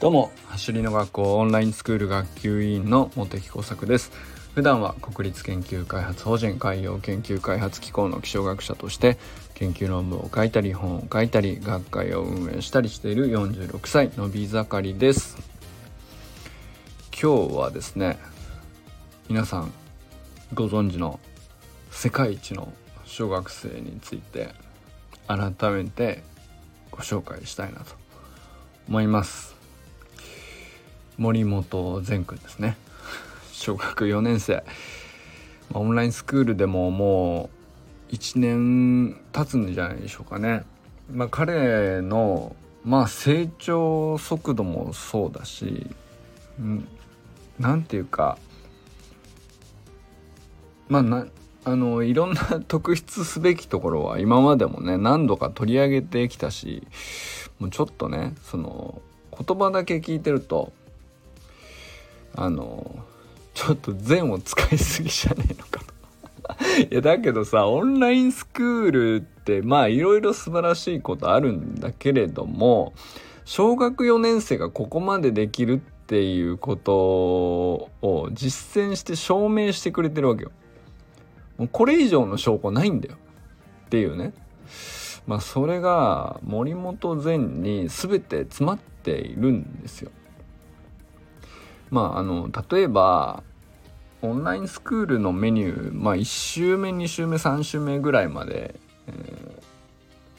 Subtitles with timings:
[0.00, 0.30] どうも。
[0.46, 4.12] 走りの学校オンラインスクール学級委員の茂木耕作です。
[4.54, 9.18] 普段は国立研究開発法人海洋研究開発機構の気象学者として
[9.54, 15.36] 研究論文を書いたり本を書いたり学会を運営したりしている46歳のび盛りです。
[17.20, 18.20] 今日はですね
[19.28, 19.72] 皆さん
[20.54, 21.18] ご存知の
[21.90, 22.72] 世界一の
[23.04, 24.50] 小学生について
[25.26, 26.22] 改めて
[26.92, 27.96] ご紹介したいなと
[28.88, 29.57] 思います。
[31.18, 32.76] 森本善くんですね
[33.52, 34.64] 小学4年生
[35.74, 37.50] オンラインスクールでもも
[38.10, 40.64] う1年経つんじゃないでしょうかね。
[41.12, 45.86] まあ、彼の、まあ、成長速度もそうだし、
[46.58, 46.88] うん、
[47.58, 48.38] なんていうか
[50.88, 51.26] まあな
[51.64, 56.86] あのいろんな特筆すべきところは今までもね何度か取り上げてきたし
[57.58, 59.02] もうちょっとねその
[59.38, 60.72] 言葉だけ聞いてると
[62.40, 63.04] あの
[63.52, 72.92] ちょっと善を使いすぎじゃねえのかと いやだけどさオンラインスクールってまあいろいろ素晴らしいことあるんだけれども
[73.44, 80.50] 小学4年生がここまでできるっていうことを実践して証明してくれてるわけよ。
[81.56, 83.16] もうこれ以上の証拠ないんだよ
[83.86, 84.32] っていうね。
[85.26, 90.10] まあそれが森本善に全て詰まっているんですよ。
[91.90, 93.42] まああの例えば
[94.22, 98.74] オンラインスクールのメニューまあ1週目2週目3週目ぐらいまで、
[99.06, 99.62] えー、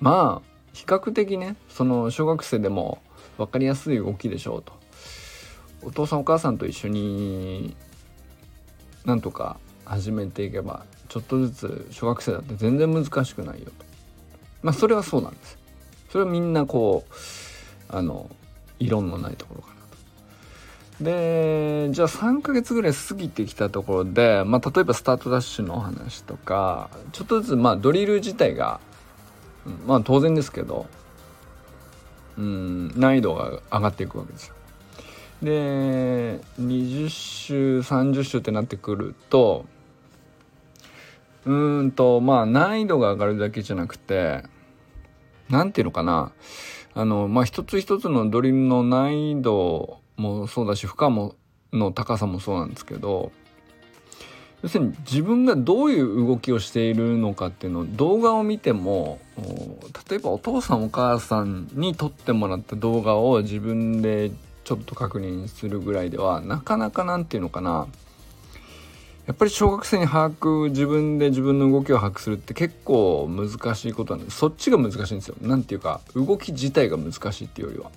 [0.00, 3.02] まあ比較的ねその小学生でも
[3.36, 4.72] 分かりやすい動きでしょうと。
[5.82, 7.76] お父さんお母さんと一緒に
[9.04, 13.72] なんとか始めていけばちょっとずつ小学生だって全然難しくないよと。
[14.62, 15.58] まあそれはそうなんです。
[16.10, 17.12] それはみんなこう
[17.88, 18.30] あの
[18.78, 19.74] 異論のないところかな。
[21.04, 28.80] でじゃあ3ヶ月ぐらい過ぎてきたところで、まあ、例えばスタートダッシュの話とかちょっとずつまあドリル自体が、
[29.86, 30.86] まあ当然ですけど、
[32.38, 34.54] うん、難易度が上がっていくわけですよ。
[35.42, 39.66] で20週30週ってなってくると
[41.44, 44.42] うんとまあ難易度が上がるだけじゃなくて
[45.50, 46.32] 何ていうのかな
[46.94, 51.34] あのまあ一つ一つのドリルの難易度もそうだし負荷も
[51.72, 53.32] の高さもそうなんですけど
[54.62, 59.18] 要するに自分がどういう動きをしているのかっていうのを動画を見ても
[60.08, 64.30] 例えばお父さんお母さんに撮ってもらった動画を自分で
[64.64, 67.86] ちょっと確認するぐらいではなかなかなんていうのかな
[69.26, 77.90] やっぱり小学生に把握自分で自分の動きを把握するって結構難しいことなんでそっちが難しいんですよなんていうか動き自体が難しいっていうよりは。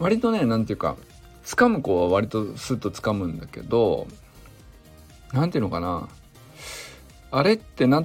[0.00, 0.96] 割とね何て言うか
[1.44, 4.08] 掴む子は割とスッと掴むんだけど
[5.32, 6.08] 何て言うのかな。
[7.30, 8.04] あれってな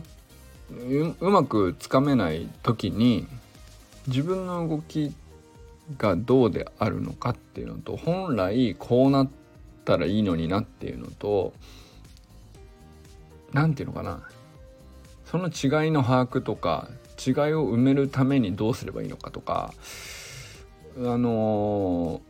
[1.20, 3.28] うまくつかめない時に
[4.08, 5.16] 自分の動き
[5.98, 9.30] がどうであるのかっていうのと本来こうなっ
[9.84, 11.54] たらいいのになっていうのと
[13.54, 14.28] 何て言うのかな。
[15.26, 19.74] その違いの把握とか違いを埋めるためにどうすればいいのかとか
[20.98, 22.22] あの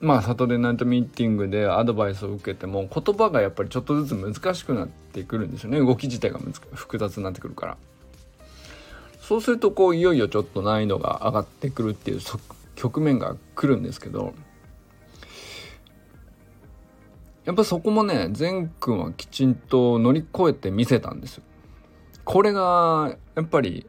[0.00, 5.78] ー、まあサトデーナイトミーティングでアドバイスを受けても言葉がやっぱりちょっとずつ難しくなってくるんですよね。
[5.78, 6.38] 動き自体が
[6.72, 7.76] 複雑になってくるから。
[9.20, 12.20] そうするとこういよいよちょっと難易度が上がってくるっていう
[12.74, 14.34] 局面が来るんですけど
[17.46, 21.42] やっぱそこもね善くんはきちんと乗り越えてみせたんですよ。
[22.24, 23.86] これがやっぱり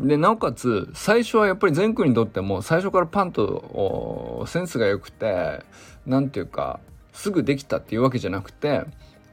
[0.00, 5.64] で、なおかつ、最初はやっぱり全国にとっても、最初からパンとセンスが良くて、
[6.06, 6.80] なんていうか、
[7.12, 8.84] すぐできたっていうわけじゃなくて、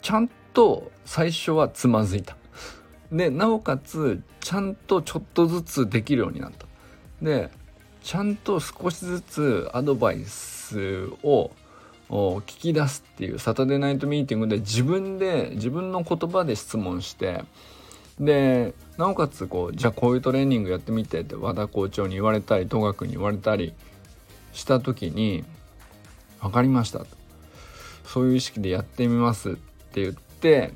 [0.01, 2.35] ちゃんと最初はつまずいた。
[3.11, 6.66] で、なおかつ、ちゃんとちょっとずつできるようになった。
[7.22, 7.51] で、
[8.01, 11.51] ちゃんと少しずつアドバイスを
[12.09, 17.43] 聞き出すっていうサタデーナイトミーティングで自分で自分の言葉で質問して
[18.20, 23.73] でなおかつこうじゃあこういうトレーニングやってみてって和田校長に言われたり戸学に言われたり
[24.53, 25.44] した時に
[26.41, 27.08] 「分かりました」と
[28.06, 30.73] 「そういう意識でやってみます」って言って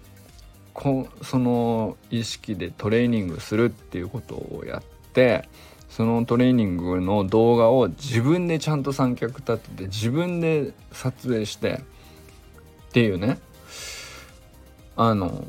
[0.74, 5.48] こその意識でトレーニングするっていうことをやって
[5.90, 11.84] そのトレーニングの動画を自分でちゃんと三脚立てて自分で撮影して
[12.90, 13.40] っていうね。
[14.96, 15.48] あの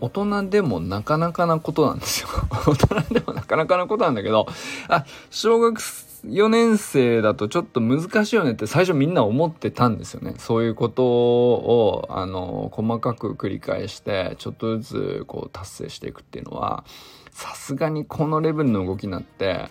[0.00, 2.28] 大人でもなかなかなことなんですよ
[2.66, 4.46] 大人でもなかなかなことなんだけど、
[4.88, 5.80] あ、小学
[6.26, 10.34] 4年生だとちょっと難しいよねって最初みんな思ってたんですよね。
[10.38, 16.84] そういうことを、あの、細かく繰り返して、ちょっとずつこう達成していくっていうのは、
[17.30, 19.68] さすがにこのレベルの動きになって、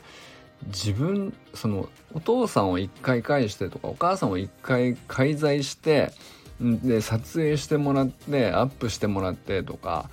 [0.67, 6.11] 自分、その、お父さんを一回返してとか、お母さんを一回介在して、
[6.59, 10.09] で、撮影してもらって、アップしてもらってとか、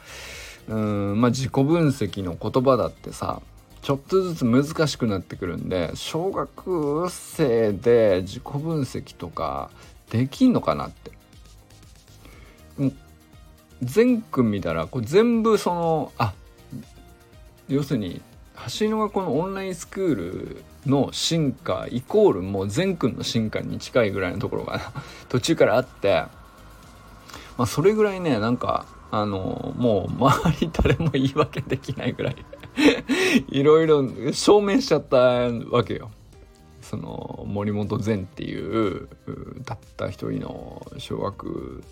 [0.69, 3.43] うん、まあ自己分析の言葉だってさ、
[3.83, 9.71] ちょっとずつ難しくなってくるんで小学生で自己分析とか
[10.09, 11.11] できんのかなって。
[13.83, 16.33] 全組見たらこれ全部そのあ
[17.69, 18.23] 要するに
[18.79, 24.81] 橋の学校のオンラインスクールの進化イコールもう全君の進化に近いぐらいのところが
[25.29, 26.25] 途中からあって
[27.57, 32.37] まあそれぐらいねなんかあのもう周り誰も言い訳できないぐらい
[33.49, 34.03] いろいろ
[34.33, 36.11] 証明しちゃったわけよ。
[36.81, 39.09] その森本善っていう
[39.65, 41.83] たった一人の小学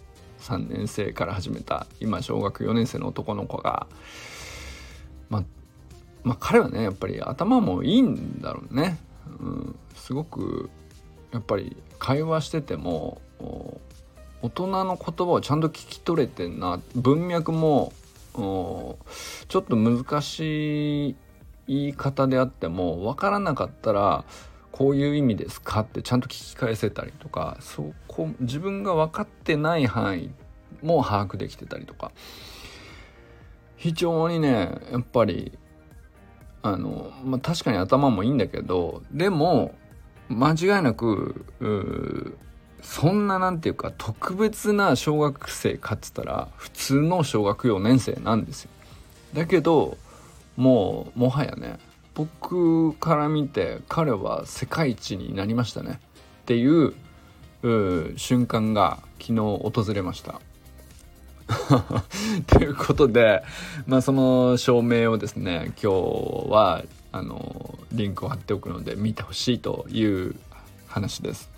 [0.40, 3.86] 3年生から始めた今小学4年生の男の子が
[5.28, 5.44] まあ
[6.22, 8.98] まあ彼はねやっぱり頭もいいんだろうね、
[9.40, 10.70] うん、すごく
[11.32, 13.20] やっぱり会話してても
[14.42, 16.80] 大人の言葉をちゃんと聞き取れてんな。
[16.94, 17.92] 文脈も
[18.32, 18.96] ちょ
[19.58, 21.16] っと難しい
[21.66, 24.24] 言い方であっても分からなかったら
[24.72, 30.30] こういう意味ですかってちゃんと聞き返せたりとかそこ自分が分かってない範囲
[30.82, 32.12] も把握できてたりとか。
[33.76, 35.58] 非常にねやっぱり
[36.62, 39.74] あの、まあ、確かに頭もいいんだけどでも
[40.28, 41.46] 間違いなく
[42.82, 48.70] そんななんていうか特別な小学生かっつったら普通の小学4年生なんですよ。
[49.34, 49.98] だけど
[50.56, 51.78] もうもはやね
[52.14, 56.00] 僕から見て彼は世界一になりましたね
[56.42, 56.94] っていう
[58.16, 60.40] 瞬間が昨日訪れました。
[62.46, 63.42] ということで、
[63.86, 70.36] まあ、その証明をですね今日はあのリンクを貼っておくので見てほしいという
[70.86, 71.50] 話です。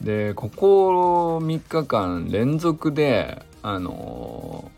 [0.00, 4.70] でここ3日間連続であの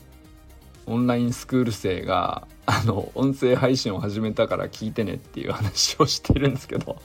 [0.87, 6.97] オンラインスクール生があの音声配信を始めたから聞いてねっていう話をしてるんですけど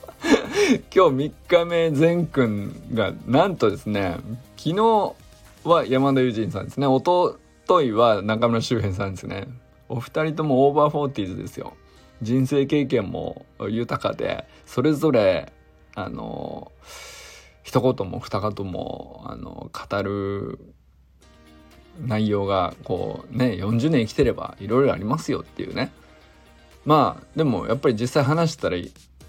[0.93, 4.17] 今日3日目善くんがなんとですね
[4.57, 5.13] 昨日
[5.63, 6.87] は山田友人さんですね。
[6.87, 9.47] おとといは中村修平さんですね。
[9.89, 11.73] お二人とも over forties ですよ。
[12.21, 15.51] 人生経験も豊かでそれぞれ
[15.95, 16.71] あの
[17.63, 20.59] 一言も二言もあの語る
[22.01, 25.91] 内容がこうね40年生きてればいろいろありますよっていうね。
[26.85, 28.77] まあでもやっぱり実際話したら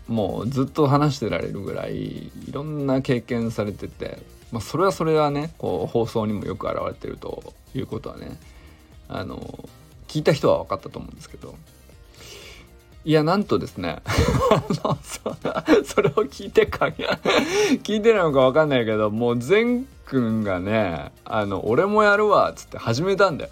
[0.06, 4.18] もうずっと話してられるぐらいいろんな経験されてて、
[4.52, 8.38] まあ、それはそれはねこう放送にもよく表れてるということはね
[9.08, 9.68] あの
[10.08, 11.54] 聞いた人は分かったと思うんですけど
[13.02, 14.02] いや、なんとですね
[15.84, 23.50] それを聞いてか、聞いてるのかわかんないけど、もう善くんがね、あの、俺もやるわっ、つって始めたんだよ。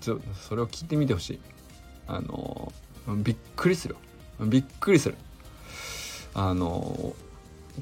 [0.00, 1.40] ちょ、それを聞いてみてほしい。
[2.06, 2.70] あの、
[3.16, 3.96] びっくりする
[4.40, 5.16] びっくりする。
[6.34, 7.14] あの、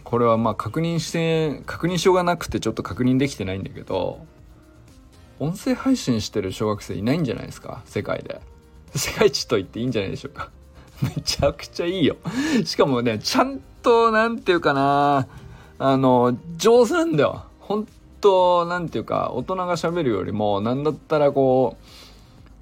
[0.05, 4.25] これはまあ確認して、確認しようがなくてちょっと確認できてないんだけど、
[5.39, 7.83] 音声配信してる小学生いないんじゃないですか？
[7.87, 8.41] 世界で。
[8.95, 10.51] 世界一と言っていいんじゃないでしょうか？
[11.03, 12.17] めちゃくちゃいいよ。
[12.65, 15.27] しかもね、ちゃんと、なんていうかな、
[15.79, 17.45] あの、上手なんだよ。
[17.61, 17.87] 本
[18.23, 21.87] 当なんていうか、大人が喋るよりも、なんだったらこう、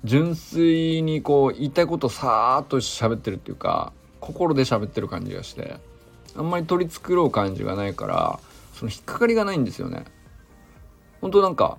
[0.02, 5.76] 純粋にこう、言いたいことさーっと喋ってるっていうか、心で喋ってる感じがして、
[6.36, 8.40] あんまり取り繕う感じがないから、
[8.72, 10.04] その引っかかりがないんですよね。
[11.20, 11.78] 本当なんか、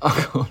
[0.00, 0.46] あの、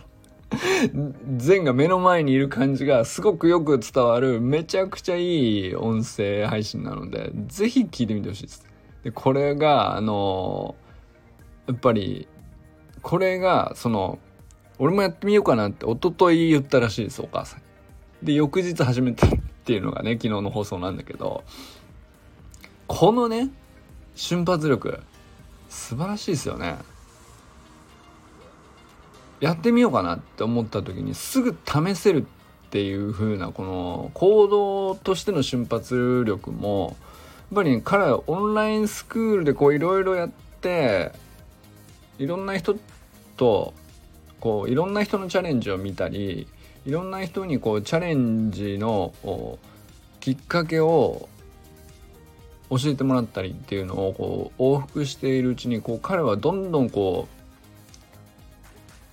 [1.38, 8.66] 善が目の前にいる感じがすごくよく伝わるめちゃくちゃいい音声配信なのでぜひ聞いてみてほしいです。
[9.04, 10.76] でこれがあの
[11.68, 12.28] やっぱり
[13.02, 14.20] これがその
[14.80, 17.62] 俺もやってみようかなって一昨日言ったらしいですお母さん
[18.26, 19.30] で翌日始めたっ
[19.66, 21.44] ていうのがね昨日の放送なんだけど
[22.88, 23.50] このね
[24.16, 25.00] 瞬発力
[25.70, 26.78] 素晴らしいですよね。
[29.40, 32.26] やってみようかなって思った時にすぐ試せる
[32.68, 36.98] っていう風なこの行動としての瞬発力も
[37.52, 40.30] やっぱり、ね、彼はオンラインスクールでこういろいろやっ
[40.62, 41.12] て
[42.18, 42.76] いろんな人
[43.38, 43.74] と
[44.40, 46.48] こういろんな人のチャレンジを見たり
[46.86, 49.14] いろんな人にこうチャレンジの
[50.20, 51.30] きっかけを
[52.70, 57.38] 教えてもらったりっていうのをこう往復しているうちにこう彼はどんどんこう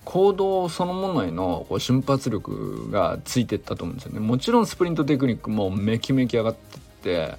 [0.03, 7.35] 行動そのものへのこう瞬発力がついてったと思うんですよねもちろんスプリントテクニックもめきめき上がってって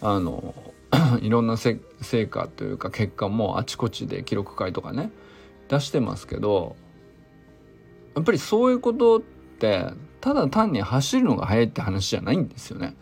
[0.00, 0.54] あの
[1.20, 1.76] いろんな成
[2.26, 5.10] 果というか結果もあちこちで記録会とかね
[5.68, 6.76] 出してますけど
[8.14, 12.94] やっぱりそういうことってただ単に走るのが速いって話じゃないんですよね。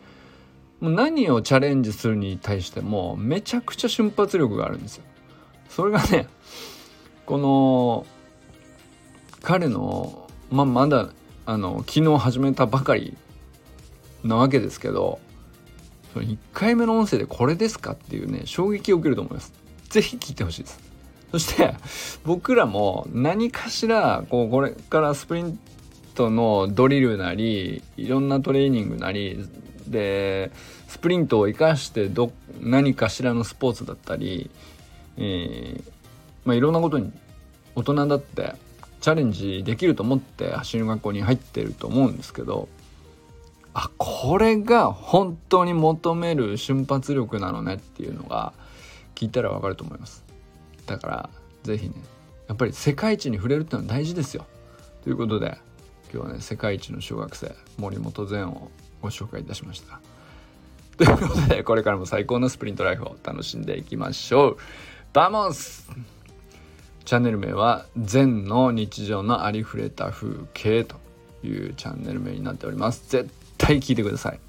[0.81, 5.05] もう何をチャレンジするに対してもめちゃくちゃ瞬発力があるんですよ。
[5.69, 6.29] それがね
[7.25, 8.07] この
[9.43, 11.09] 彼のまあまだ
[11.47, 13.17] あの昨日始めたばかり
[14.23, 15.19] なわけですけど
[16.13, 19.53] そ1回目の音声でこれですかっていうね衝撃を受けると思います。
[19.89, 20.81] 是非聞いてほしいです。
[21.33, 21.75] そして
[22.25, 25.59] 僕らも何かしらこうこれからスプリン
[26.15, 29.47] トのドリルなりいろんなトレーニングなり
[29.91, 30.51] で
[30.89, 34.51] スプリントを生かしてど何かしらのスポーツだったり、
[35.17, 35.83] えー、
[36.45, 37.13] まあ、いろんなことに
[37.75, 38.55] 大人だって
[39.01, 42.69] チャレンジできると思って走る学校に入ってると思うんですけど
[43.75, 48.55] あこれが本当に求める瞬発力なのねっていうのが
[49.15, 50.25] 聞いたらわかると思います。
[50.87, 51.31] だから
[51.63, 51.95] 是非ね
[52.49, 54.47] やっぱり世界一に触れるってのは大事ですよ。
[55.05, 55.59] ということで
[56.13, 58.71] 今日はね世界一の小学生森本善を
[59.03, 60.01] ご紹介いたしました。
[60.97, 64.57] ということでこれからも最高のスプリントライフを楽しんでいきましょう。
[65.13, 65.89] バモス。
[67.05, 70.97] チャンネル名は禅の日常のありふれた風景と
[71.45, 73.05] いうチャンネル名になっております。
[73.09, 74.41] 絶対聞いてください。